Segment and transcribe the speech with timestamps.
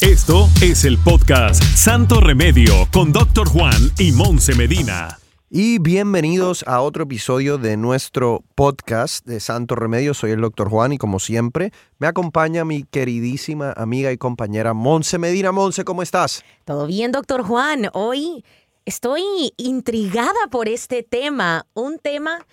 [0.00, 5.18] Esto es el podcast Santo Remedio con Doctor Juan y Monse Medina.
[5.50, 10.14] Y bienvenidos a otro episodio de nuestro podcast de Santo Remedio.
[10.14, 15.18] Soy el doctor Juan y como siempre me acompaña mi queridísima amiga y compañera Monse
[15.18, 15.52] Medina.
[15.52, 16.44] Monse, ¿cómo estás?
[16.64, 17.90] Todo bien, doctor Juan.
[17.92, 18.44] Hoy
[18.86, 22.46] estoy intrigada por este tema, un tema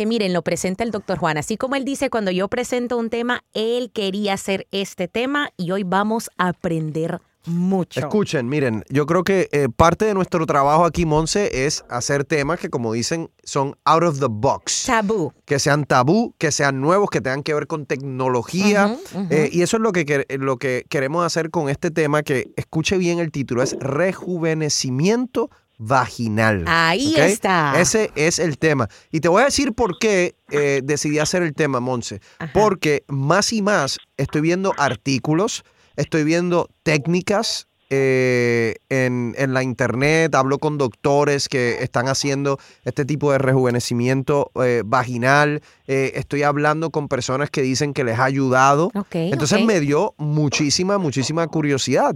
[0.00, 1.36] que miren, lo presenta el doctor Juan.
[1.36, 5.72] Así como él dice, cuando yo presento un tema, él quería hacer este tema y
[5.72, 8.00] hoy vamos a aprender mucho.
[8.00, 12.58] Escuchen, miren, yo creo que eh, parte de nuestro trabajo aquí, Monse, es hacer temas
[12.58, 14.84] que, como dicen, son out of the box.
[14.86, 15.34] Tabú.
[15.44, 18.96] Que sean tabú, que sean nuevos, que tengan que ver con tecnología.
[19.28, 22.96] Eh, y eso es lo que, lo que queremos hacer con este tema, que escuche
[22.96, 26.64] bien el título, es rejuvenecimiento vaginal.
[26.68, 27.80] Ahí está.
[27.80, 28.88] Ese es el tema.
[29.10, 32.20] Y te voy a decir por qué eh, decidí hacer el tema, Monse.
[32.52, 35.64] Porque más y más estoy viendo artículos,
[35.96, 43.32] estoy viendo técnicas eh, en, la internet, hablo con doctores que están haciendo este tipo
[43.32, 48.92] de rejuvenecimiento eh, vaginal, estoy hablando con personas que dicen que les ha ayudado.
[49.10, 52.14] Entonces me dio muchísima, muchísima curiosidad.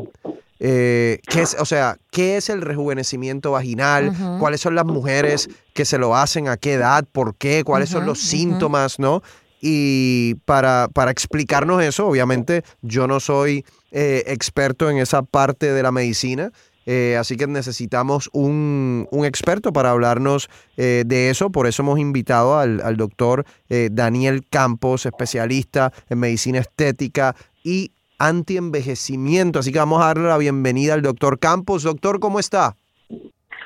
[0.67, 4.15] Eh, ¿qué es, o sea, ¿qué es el rejuvenecimiento vaginal?
[4.39, 6.49] ¿Cuáles son las mujeres que se lo hacen?
[6.49, 7.05] ¿A qué edad?
[7.13, 7.65] ¿Por qué?
[7.65, 8.99] ¿Cuáles son los síntomas?
[8.99, 9.23] ¿No?
[9.61, 15.83] Y para, para, explicarnos eso, obviamente yo no soy eh, experto en esa parte de
[15.83, 16.51] la medicina,
[16.87, 20.49] eh, así que necesitamos un, experto para hablarnos
[20.79, 21.51] de eso.
[21.51, 29.59] Por eso hemos invitado al, al doctor Daniel Campos, especialista en medicina estética y antienvejecimiento.
[29.59, 31.83] Así que vamos a darle la bienvenida al doctor Campos.
[31.83, 32.77] Doctor, ¿cómo está?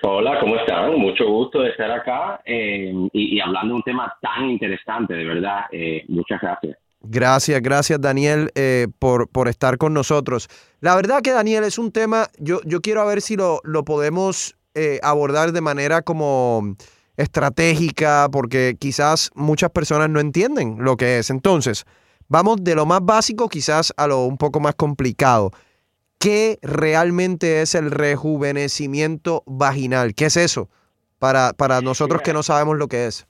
[0.02, 0.94] Hola, ¿cómo están?
[0.96, 5.62] Mucho gusto de estar acá eh, y, hablando de un tema tan interesante, de verdad.
[5.72, 6.78] Eh, muchas gracias.
[7.00, 10.48] Gracias, gracias Daniel eh, por, por estar con nosotros.
[10.80, 14.54] La verdad que Daniel es un tema, yo, yo quiero ver si lo, lo podemos
[15.02, 16.76] abordar de manera como
[17.16, 21.30] estratégica, porque quizás muchas personas no entienden lo que es.
[21.30, 21.84] Entonces,
[22.28, 25.50] Vamos de lo más básico quizás a lo un poco más complicado.
[26.20, 30.14] ¿Qué realmente es el rejuvenecimiento vaginal?
[30.14, 30.68] ¿Qué es eso
[31.18, 33.26] para, para nosotros que no sabemos lo que es?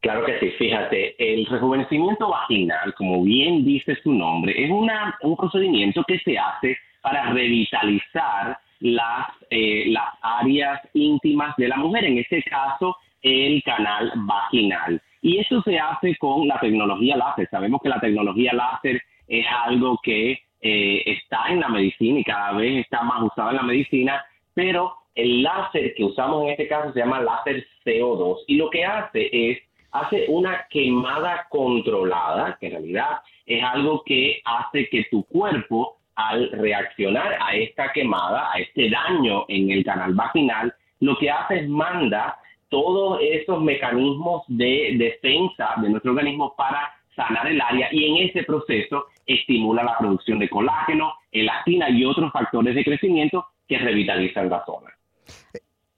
[0.00, 5.36] Claro que sí, fíjate, el rejuvenecimiento vaginal, como bien dice su nombre, es una, un
[5.36, 12.18] procedimiento que se hace para revitalizar las, eh, las áreas íntimas de la mujer, en
[12.18, 15.00] este caso el canal vaginal.
[15.22, 17.48] Y eso se hace con la tecnología láser.
[17.48, 22.52] Sabemos que la tecnología láser es algo que eh, está en la medicina y cada
[22.52, 26.92] vez está más usado en la medicina, pero el láser que usamos en este caso
[26.92, 29.58] se llama láser CO2 y lo que hace es,
[29.92, 36.50] hace una quemada controlada, que en realidad es algo que hace que tu cuerpo al
[36.50, 41.68] reaccionar a esta quemada, a este daño en el canal vaginal, lo que hace es
[41.68, 42.38] manda
[42.72, 48.44] todos esos mecanismos de defensa de nuestro organismo para sanar el área y en ese
[48.44, 54.64] proceso estimula la producción de colágeno, elastina y otros factores de crecimiento que revitalizan la
[54.64, 54.90] zona.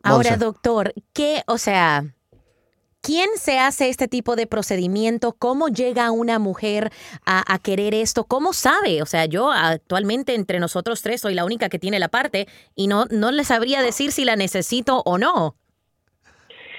[0.03, 2.03] Ahora, doctor, ¿qué, o sea,
[3.01, 5.35] ¿Quién se hace este tipo de procedimiento?
[5.39, 6.91] ¿Cómo llega una mujer
[7.27, 8.25] a, a, querer esto?
[8.25, 9.03] ¿Cómo sabe?
[9.03, 12.87] O sea, yo actualmente entre nosotros tres soy la única que tiene la parte y
[12.87, 15.55] no, no le sabría decir si la necesito o no.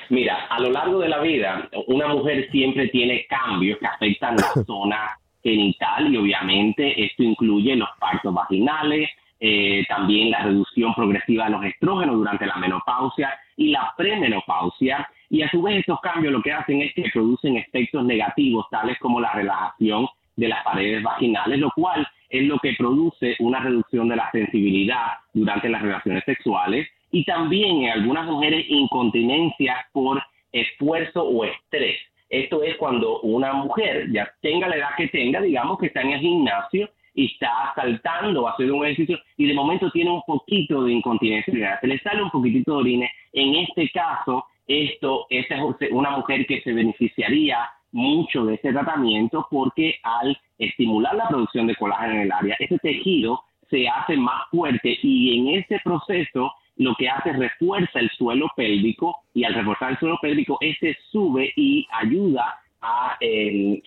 [0.09, 4.63] Mira, a lo largo de la vida, una mujer siempre tiene cambios que afectan la
[4.65, 9.09] zona genital y obviamente esto incluye los partos vaginales,
[9.39, 15.07] eh, también la reducción progresiva de los estrógenos durante la menopausia y la premenopausia.
[15.29, 18.97] Y a su vez estos cambios lo que hacen es que producen efectos negativos tales
[18.99, 24.09] como la relajación de las paredes vaginales, lo cual es lo que produce una reducción
[24.09, 30.21] de la sensibilidad durante las relaciones sexuales y también en algunas mujeres incontinencia por
[30.51, 31.97] esfuerzo o estrés.
[32.29, 36.09] Esto es cuando una mujer, ya tenga la edad que tenga, digamos que está en
[36.09, 40.91] el gimnasio y está saltando, haciendo un ejercicio y de momento tiene un poquito de
[40.91, 43.07] incontinencia, se le sale un poquitito de orina.
[43.31, 45.45] En este caso, esto, es
[45.91, 47.59] una mujer que se beneficiaría
[47.93, 52.77] mucho de ese tratamiento porque al estimular la producción de colágeno en el área, ese
[52.79, 58.09] tejido se hace más fuerte y en ese proceso lo que hace es refuerza el
[58.11, 63.17] suelo pélvico y al reforzar el suelo pélvico, ese sube y ayuda a,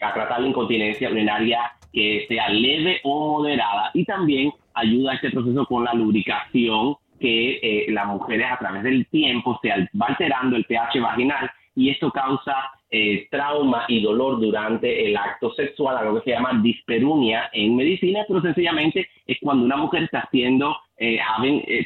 [0.00, 3.90] a tratar la incontinencia urinaria que sea leve o moderada.
[3.94, 8.82] Y también ayuda a este proceso con la lubricación que eh, las mujeres a través
[8.82, 12.54] del tiempo se va alterando el pH vaginal y esto causa
[12.90, 18.24] eh, trauma y dolor durante el acto sexual, algo que se llama disperunia en medicina,
[18.26, 21.18] pero sencillamente es cuando una mujer está haciendo, eh,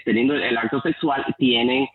[0.04, 1.86] teniendo el acto sexual, tienen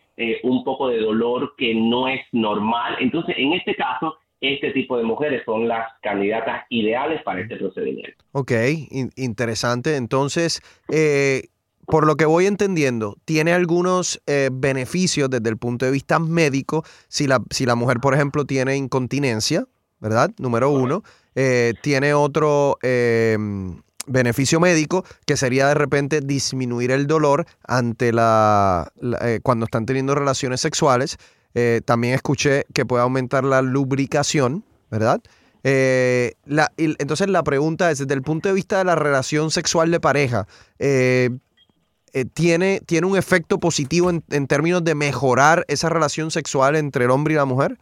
[0.41, 2.95] un poco de dolor que no es normal.
[2.99, 8.23] Entonces, en este caso, este tipo de mujeres son las candidatas ideales para este procedimiento.
[8.31, 8.51] Ok,
[9.15, 9.95] interesante.
[9.95, 10.61] Entonces,
[10.91, 11.43] eh,
[11.87, 16.83] por lo que voy entendiendo, tiene algunos eh, beneficios desde el punto de vista médico
[17.07, 19.65] si la, si la mujer, por ejemplo, tiene incontinencia,
[19.99, 20.31] ¿verdad?
[20.37, 21.03] Número uno.
[21.33, 28.91] Eh, tiene otro em, beneficio médico que sería de repente disminuir el dolor ante la,
[29.43, 31.17] cuando están teniendo relaciones sexuales.
[31.53, 35.21] Eh, también escuché que puede aumentar la lubricación, ¿verdad?
[35.63, 36.33] Eh,
[36.77, 40.47] entonces la pregunta es, desde el punto de vista de la relación sexual de pareja,
[40.79, 41.29] eh,
[42.33, 47.33] ¿tiene, ¿tiene un efecto positivo en, términos de mejorar esa relación sexual entre el hombre
[47.33, 47.77] y la mujer?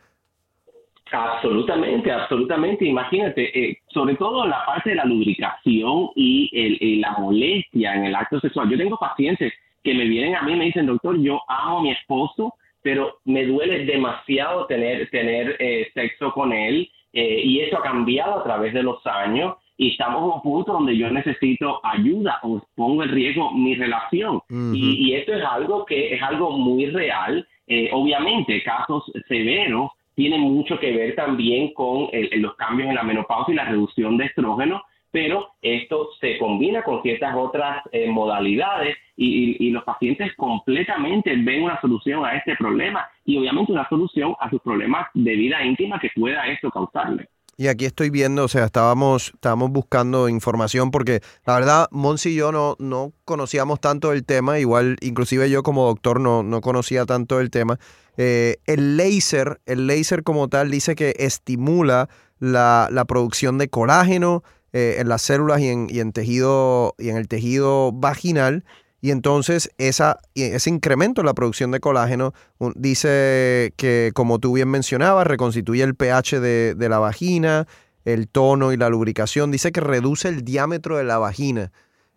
[1.12, 2.86] Absolutamente, absolutamente.
[2.86, 8.69] Imagínate, sobre todo la parte de la lubricación y, la molestia en el acto sexual.
[8.69, 11.83] Yo tengo pacientes que me vienen a mí y me dicen, doctor, yo amo a
[11.83, 17.77] mi esposo, pero me duele demasiado tener, tener eh, sexo con él eh, y eso
[17.77, 21.80] ha cambiado a través de los años y estamos en un punto donde yo necesito
[21.83, 24.42] ayuda o pongo en riesgo mi relación.
[24.50, 27.48] y, y, esto es algo que es algo muy real.
[27.68, 33.54] Eh, obviamente, casos severos tienen mucho que ver también con los cambios en la menopausia
[33.54, 34.81] y la reducción de estrógeno,
[35.12, 41.80] pero esto se combina con ciertas otras eh, modalidades y, los pacientes completamente ven una
[41.80, 46.10] solución a este problema y obviamente una solución a sus problemas de vida íntima que
[46.16, 47.27] pueda esto causarle.
[47.57, 52.36] Y aquí estoy viendo, o sea, estábamos, estábamos buscando información porque la verdad, Monsi y
[52.36, 57.06] yo no, no conocíamos tanto el tema, igual inclusive yo como doctor no, no conocía
[57.06, 57.80] tanto el tema.
[58.18, 62.10] Eh, el láser, el láser como tal dice que estimula
[62.40, 64.44] la, la producción de colágeno,
[64.78, 68.66] eh, en las células y en, y en, tejido y en el tejido vaginal.
[69.06, 72.31] Y entonces esa, ese incremento en la producción de colágeno
[72.74, 77.68] dice que, como tú bien mencionabas, reconstituye el pH de, de, la vagina,
[78.04, 79.52] el tono y la lubricación.
[79.52, 81.69] Dice que reduce el diámetro de la vagina.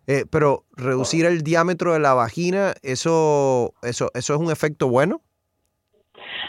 [0.07, 5.21] Eh, pero reducir el diámetro de la vagina, ¿eso, eso, ¿eso es un efecto bueno?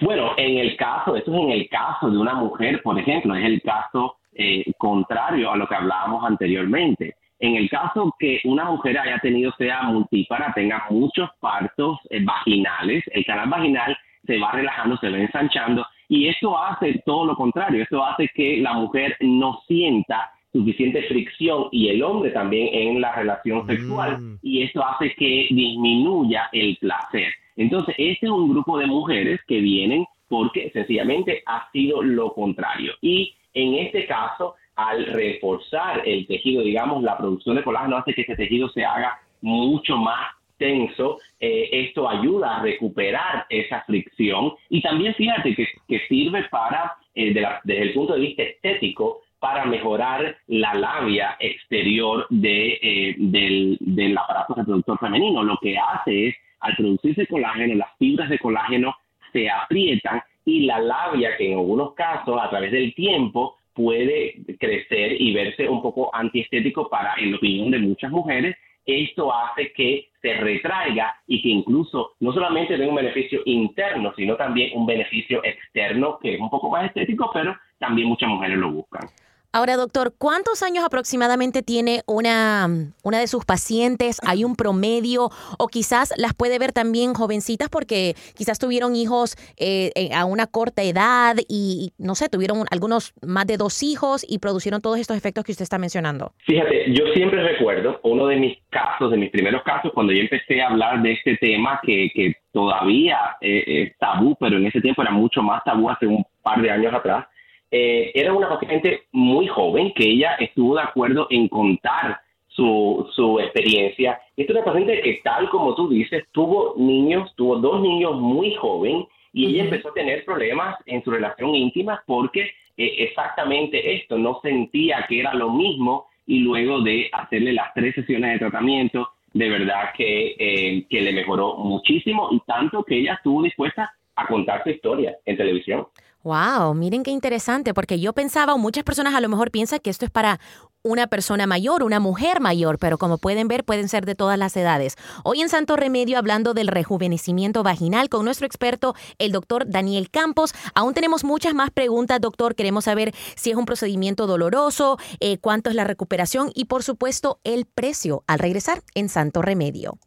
[0.00, 3.44] Bueno, en el caso, esto es en el caso de una mujer, por ejemplo, es
[3.44, 7.16] el caso eh, contrario a lo que hablábamos anteriormente.
[7.40, 13.02] En el caso que una mujer haya tenido sea multípara, tenga muchos partos eh, vaginales,
[13.12, 13.96] el canal vaginal
[14.26, 18.58] se va relajando, se va ensanchando y esto hace todo lo contrario, esto hace que
[18.58, 24.38] la mujer no sienta suficiente fricción y el hombre también en la relación sexual mm.
[24.42, 27.32] y esto hace que disminuya el placer.
[27.56, 32.92] Entonces, este es un grupo de mujeres que vienen porque sencillamente ha sido lo contrario.
[33.00, 34.54] Y en este caso,
[34.88, 39.18] al reforzar el tejido, digamos, la producción de colágeno hace que ese tejido se haga
[39.42, 46.44] mucho más tenso, eh, esto ayuda a recuperar esa fricción y también fíjate que, sirve
[46.50, 53.78] para, eh, desde el punto de vista estético, para mejorar la labia exterior eh, del,
[53.80, 55.42] del aparato reproductor femenino.
[55.42, 58.94] Lo que hace es, al producirse colágeno, las fibras de colágeno
[59.32, 65.20] se aprietan y la labia que en algunos casos a través del tiempo puede crecer
[65.20, 70.08] y verse un poco antiestético para, en la opinión de muchas mujeres, esto hace que
[70.20, 75.42] se retraiga y que incluso no solamente tenga un beneficio interno, sino también un beneficio
[75.44, 79.08] externo que es un poco más estético, pero también muchas mujeres lo buscan.
[79.52, 82.68] Ahora, doctor, ¿cuántos años aproximadamente tiene una,
[83.02, 84.20] una de sus pacientes?
[84.24, 85.30] ¿Hay un promedio?
[85.58, 90.46] O quizás las puede ver también jovencitas porque quizás tuvieron hijos eh, eh, a una
[90.46, 95.16] corta edad y, no sé, tuvieron algunos más de dos hijos y producieron todos estos
[95.16, 96.30] efectos que usted está mencionando.
[96.46, 100.62] Fíjate, yo siempre recuerdo uno de mis casos, de mis primeros casos, cuando yo empecé
[100.62, 105.02] a hablar de este tema que, que todavía eh, es tabú, pero en ese tiempo
[105.02, 107.26] era mucho más tabú hace un par de años atrás
[107.70, 113.38] eh, era una paciente muy joven que ella estuvo de acuerdo en contar su, su
[113.38, 114.20] experiencia.
[114.36, 118.54] Esta es una paciente que, tal como tú dices, tuvo niños, tuvo dos niños muy
[118.54, 124.18] joven y ella empezó a tener problemas en su relación íntima porque eh, exactamente esto,
[124.18, 129.10] no sentía que era lo mismo y luego de hacerle las tres sesiones de tratamiento,
[129.32, 134.26] de verdad que, eh, que le mejoró muchísimo y tanto que ella estuvo dispuesta a
[134.26, 135.86] contar su historia en televisión.
[136.22, 139.88] Wow, miren qué interesante, porque yo pensaba, o muchas personas a lo mejor piensan que
[139.88, 140.38] esto es para
[140.82, 144.54] una persona mayor, una mujer mayor, pero como pueden ver, pueden ser de todas las
[144.54, 144.96] edades.
[145.24, 150.52] Hoy en Santo Remedio, hablando del rejuvenecimiento vaginal con nuestro experto, el doctor Daniel Campos.
[150.74, 152.54] Aún tenemos muchas más preguntas, doctor.
[152.54, 157.40] Queremos saber si es un procedimiento doloroso, eh, cuánto es la recuperación y, por supuesto,
[157.44, 159.98] el precio al regresar en Santo Remedio.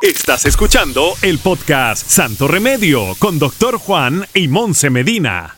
[0.00, 5.57] Estás escuchando el podcast Santo Remedio con Doctor Juan y Monse Medina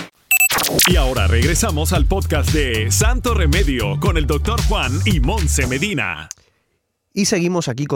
[0.87, 6.29] Y ahora regresamos al podcast de Santo Remedio con el doctor Juan y Monse Medina.
[7.13, 7.87] Y seguimos aquí,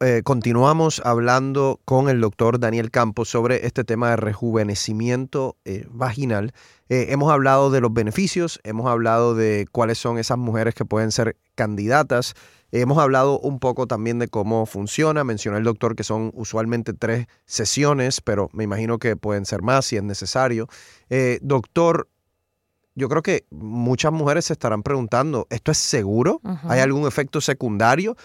[0.00, 6.52] eh, continuamos hablando con el doctor Daniel Campos sobre este tema de rejuvenecimiento eh, vaginal.
[6.90, 11.12] Eh, hemos hablado de los beneficios, hemos hablado de cuáles son esas mujeres que pueden
[11.12, 12.34] ser candidatas,
[12.72, 15.24] hemos hablado un poco también de cómo funciona.
[15.24, 19.84] Mencionó el doctor que son usualmente tres sesiones, pero me imagino que pueden ser más
[19.84, 20.68] si es necesario.
[21.42, 22.08] doctor,
[22.94, 26.40] yo creo que muchas mujeres se estarán preguntando, ¿esto es seguro?
[26.68, 28.16] ¿Hay algún efecto secundario?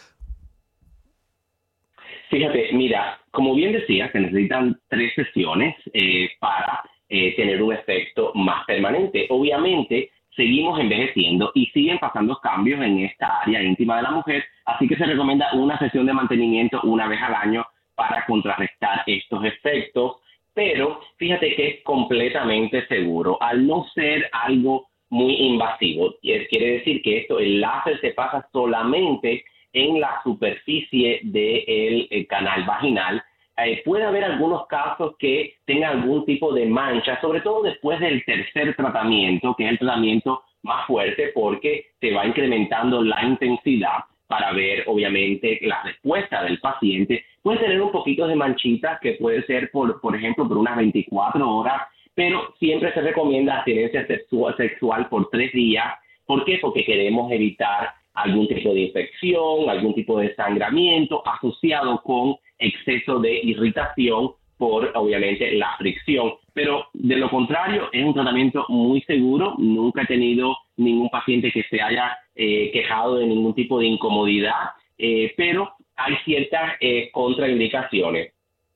[2.33, 8.31] Fíjate, mira, como bien decía, se necesitan tres sesiones eh, para eh, tener un efecto
[8.33, 9.27] más permanente.
[9.29, 14.87] Obviamente, seguimos envejeciendo y siguen pasando cambios en esta área íntima de la mujer, así
[14.87, 20.17] que se recomienda una sesión de mantenimiento una vez al año para contrarrestar estos efectos,
[20.53, 26.15] pero fíjate que es completamente seguro, al no ser algo muy invasivo.
[26.21, 32.63] Quiere decir que esto, el láser se pasa solamente en la superficie del eh, canal
[32.63, 33.23] vaginal.
[33.57, 38.23] Eh, puede haber algunos casos que tengan algún tipo de mancha, sobre todo después del
[38.25, 44.51] tercer tratamiento, que es el tratamiento más fuerte porque se va incrementando la intensidad para
[44.53, 47.25] ver obviamente la respuesta del paciente.
[47.43, 51.47] Puede tener un poquito de manchitas que puede ser, por, por ejemplo, por unas 24
[51.47, 51.81] horas,
[52.15, 55.85] pero siempre se recomienda abstinencia sexual, sexual por tres días.
[56.25, 56.57] ¿Por qué?
[56.59, 63.39] Porque queremos evitar algún tipo de infección, algún tipo de sangramiento asociado con exceso de
[63.43, 66.33] irritación por obviamente la fricción.
[66.53, 69.55] Pero de lo contrario, es un tratamiento muy seguro.
[69.57, 74.71] Nunca he tenido ningún paciente que se haya eh, quejado de ningún tipo de incomodidad,
[74.97, 78.33] eh, pero hay ciertas eh, contraindicaciones.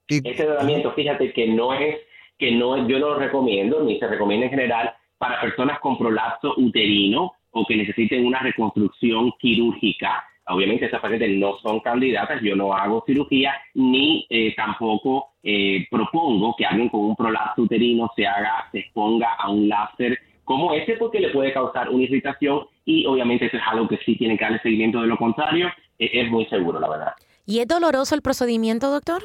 [0.07, 1.97] Este tratamiento, fíjate que no es,
[2.37, 6.53] que no yo no lo recomiendo, ni se recomienda en general para personas con prolapso
[6.57, 10.23] uterino o que necesiten una reconstrucción quirúrgica.
[10.49, 16.55] Obviamente esas pacientes no son candidatas, yo no hago cirugía ni eh, tampoco eh, propongo
[16.57, 20.93] que alguien con un prolapso uterino se haga, se exponga a un láser como ese
[20.93, 24.45] porque le puede causar una irritación y obviamente eso es algo que sí tiene que
[24.45, 25.67] darle seguimiento, de lo contrario
[25.99, 27.13] eh, es muy seguro, la verdad.
[27.45, 29.23] ¿Y es doloroso el procedimiento, doctor?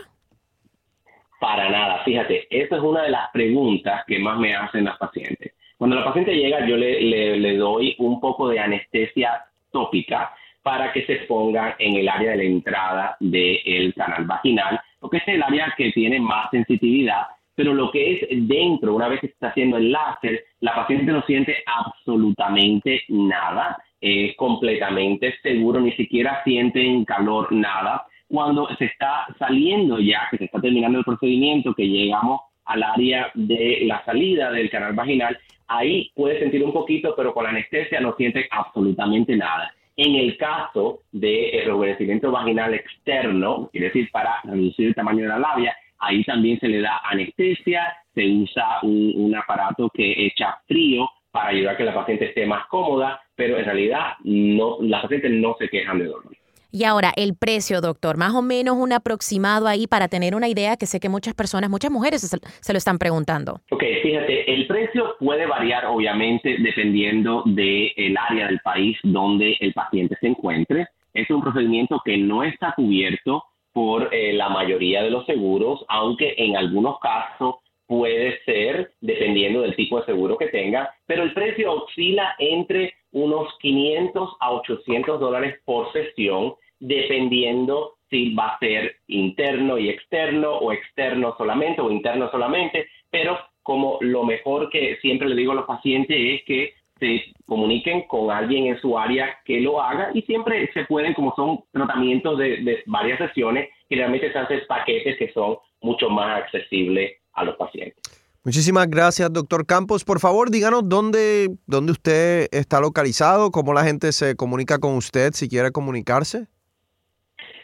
[1.40, 5.52] Para nada, fíjate, esa es una de las preguntas que más me hacen las pacientes.
[5.76, 11.16] Cuando la paciente llega, yo le, doy un poco de anestesia tópica para que se
[11.26, 15.92] ponga en el área de la entrada del canal vaginal, porque es el área que
[15.92, 19.92] tiene más sensitividad, pero lo que es dentro, una vez que se está haciendo el
[19.92, 28.04] láser, la paciente no siente absolutamente nada es completamente seguro, ni siquiera sienten calor, nada.
[28.28, 33.30] Cuando se está saliendo ya, que se está terminando el procedimiento, que llegamos al área
[33.34, 35.38] de la salida del canal vaginal,
[35.68, 39.72] ahí puede sentir un poquito, pero con la anestesia no siente absolutamente nada.
[39.96, 45.38] En el caso de rejuvenecimiento vaginal externo, es decir, para reducir el tamaño de la
[45.38, 51.50] labia, ahí también se le da anestesia, se usa un, aparato que echa frío para
[51.50, 55.56] ayudar a que la paciente esté más cómoda, pero en realidad no, las pacientes no
[55.58, 56.41] se quejan de dolor.
[56.74, 60.78] Y ahora, el precio, doctor, más o menos un aproximado ahí para tener una idea
[60.78, 63.60] que sé que muchas personas, muchas mujeres se, lo están preguntando.
[63.70, 70.16] Ok, fíjate, el precio puede variar obviamente dependiendo del área del país donde el paciente
[70.18, 70.86] se encuentre.
[71.12, 76.34] Es un procedimiento que no está cubierto por eh, la mayoría de los seguros, aunque
[76.38, 81.70] en algunos casos puede ser, dependiendo del tipo de seguro que tenga, pero el precio
[81.70, 89.78] oscila entre unos 500 a 800 dólares por sesión dependiendo si va a ser interno
[89.78, 95.36] y externo o externo solamente o interno solamente, pero como lo mejor que siempre le
[95.36, 99.80] digo a los pacientes es que se comuniquen con alguien en su área que lo
[99.80, 105.16] haga y siempre se pueden, como son tratamientos de, varias sesiones, generalmente se hacen paquetes
[105.18, 107.96] que son mucho más accesibles a los pacientes.
[108.44, 110.04] Muchísimas gracias, doctor Campos.
[110.04, 115.32] Por favor, díganos dónde, dónde usted está localizado, cómo la gente se comunica con usted
[115.32, 116.48] si quiere comunicarse.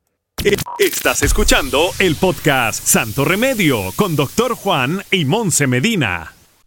[0.79, 6.35] Estás escuchando el podcast Santo Remedio con doctor Juan y Monse Medina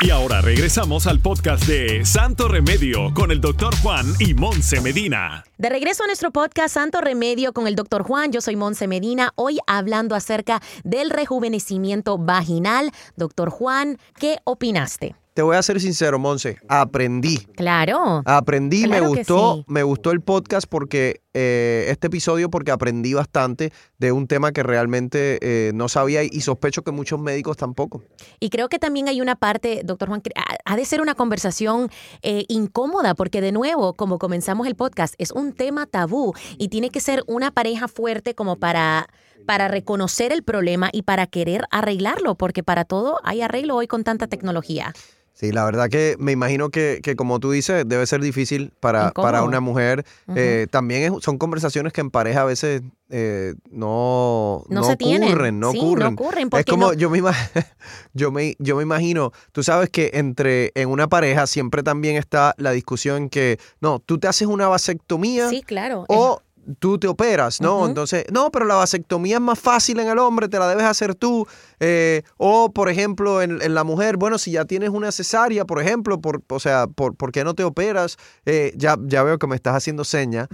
[0.00, 5.44] Y ahora regresamos al podcast de Santo Remedio con el doctor Juan y Monse Medina.
[5.58, 9.32] De regreso a nuestro podcast Santo Remedio con el doctor Juan, yo soy Monse Medina,
[9.34, 12.90] hoy hablando acerca del rejuvenecimiento vaginal.
[13.16, 15.14] Doctor Juan, ¿qué opinaste?
[15.36, 17.36] te voy a ser sincero, Monse, aprendí.
[17.56, 18.22] Claro.
[18.24, 24.10] Aprendí, me gustó, me gustó el podcast porque eh, este episodio porque aprendí bastante de
[24.10, 28.02] un tema que realmente eh, no sabía y sospecho que muchos médicos tampoco.
[28.40, 30.22] Y creo que también hay una parte, doctor Juan,
[30.64, 31.90] ha de ser una conversación
[32.22, 36.88] eh, incómoda porque de nuevo, como comenzamos el podcast, es un tema tabú y tiene
[36.88, 39.06] que ser una pareja fuerte como para
[39.46, 44.02] para reconocer el problema y para querer arreglarlo, porque para todo hay arreglo hoy con
[44.02, 44.92] tanta tecnología.
[45.36, 49.10] Sí, la verdad que me imagino que, que como tú dices, debe ser difícil para,
[49.10, 50.06] para una mujer.
[50.34, 55.72] Eh, también son conversaciones que en pareja a veces eh, no, no, se ocurren, no
[55.72, 56.06] sí, ocurren.
[56.06, 57.20] No ocurren es como yo me,
[58.14, 62.54] yo, me, yo me imagino, tú sabes que entre en una pareja siempre también está
[62.56, 65.50] la discusión que, no, tú te haces una vasectomía.
[65.50, 66.06] Sí, claro.
[66.08, 66.40] O
[66.78, 67.86] tú te operas, ¿no?
[67.86, 71.14] Entonces, no, pero la vasectomía es más fácil en el hombre, te la debes hacer
[71.14, 71.46] tú.
[71.80, 76.20] Eh, o, por ejemplo, en, la mujer, bueno, si ya tienes una cesárea, por ejemplo,
[76.20, 78.16] por, o sea, por, ¿por qué no te operas?
[78.44, 80.48] Eh, ya, ya veo que me estás haciendo seña.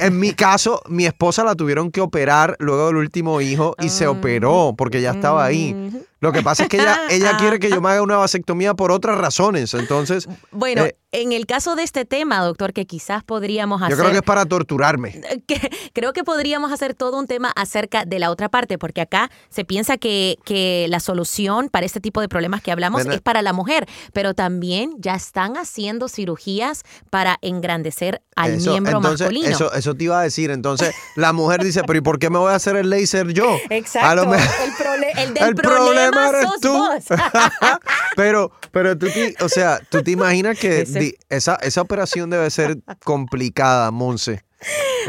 [0.00, 4.06] En mi caso, mi esposa la tuvieron que operar luego del último hijo y se
[4.06, 5.74] operó porque ya estaba ahí.
[6.20, 8.90] Lo que pasa es que ella, ella quiere que yo me haga una vasectomía por
[8.90, 9.74] otras razones.
[9.74, 10.28] Entonces.
[10.50, 13.96] Bueno, eh, en el caso de este tema, doctor, que quizás podríamos hacer.
[13.96, 15.20] Yo creo que es para torturarme.
[15.94, 19.64] creo que podríamos hacer todo un tema acerca de la otra parte, porque acá se
[19.64, 23.52] piensa que, que la solución para este tipo de problemas que hablamos es para la
[23.52, 29.48] mujer, pero también ya están haciendo cirugías para engrandecer al miembro masculino.
[29.48, 30.50] Eso, eso te iba a decir.
[30.50, 33.56] Entonces, la mujer dice, pero ¿y por qué me voy a hacer el láser yo?
[33.70, 34.32] Exacto.
[34.34, 36.07] el, el, del problema
[36.60, 36.88] tú.
[38.16, 39.06] pero, pero tú,
[39.40, 40.86] o sea, tú te imaginas que
[41.28, 44.47] esa, esa operación debe ser complicada, Monse.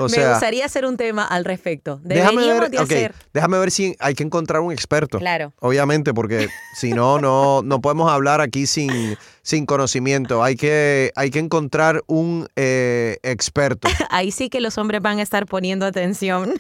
[0.08, 2.00] Me gustaría hacer un tema al respecto.
[2.04, 3.16] Deberíamos déjame ver, de hacer.
[3.34, 5.20] déjame ver si hay que encontrar un experto.
[5.20, 5.54] Claro.
[5.60, 10.44] Obviamente, porque si no, no, no podemos hablar aquí sin, sin conocimiento.
[10.44, 13.88] Hay que, hay que encontrar un eh, experto.
[14.10, 16.54] Ahí sí que los hombres van a estar poniendo atención.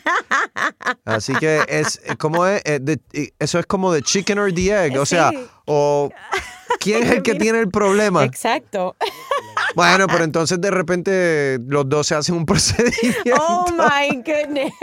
[1.05, 2.97] Así que es como es, eh,
[3.39, 4.97] eso es como de chicken or the egg.
[4.97, 5.31] O sea,
[5.65, 6.09] o
[6.79, 8.23] quién es el que tiene el problema.
[8.23, 8.95] Exacto.
[9.75, 13.35] Bueno, pero entonces de repente los dos se hacen un procedimiento.
[13.39, 14.73] Oh my goodness.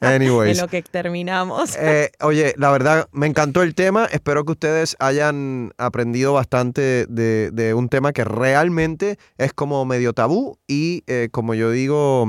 [0.00, 0.58] Anyways.
[0.58, 1.76] En lo que terminamos.
[1.76, 4.06] Eh, oye, la verdad, me encantó el tema.
[4.06, 10.58] Espero que ustedes hayan aprendido bastante de, un tema que realmente es como medio tabú
[10.66, 12.26] y eh, como yo digo.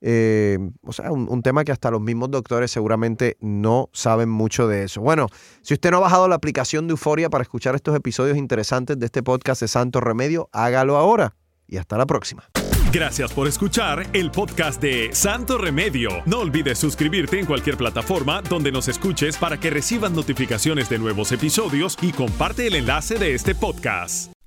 [0.00, 4.84] Eh, o sea, un, tema que hasta los mismos doctores seguramente no saben mucho de
[4.84, 5.00] eso.
[5.00, 5.26] Bueno,
[5.62, 9.06] si usted no ha bajado la aplicación de Euforia para escuchar estos episodios interesantes de
[9.06, 11.34] este podcast de Santo Remedio, hágalo ahora
[11.66, 12.44] y hasta la próxima.
[12.92, 16.10] Gracias por escuchar el podcast de Santo Remedio.
[16.26, 21.30] No olvides suscribirte en cualquier plataforma donde nos escuches para que reciban notificaciones de nuevos
[21.30, 24.32] episodios y comparte el enlace de este podcast